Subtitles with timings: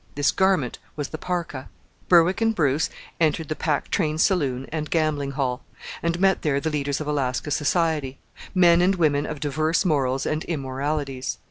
[0.15, 1.69] This garment was the parka.
[2.09, 5.61] Berwick and Bruce entered the Pack Train Saloon and Gambling hall,
[6.01, 8.17] and met there the leaders of Alaska society:
[8.55, 11.37] men and women of diverse morals and immoralities.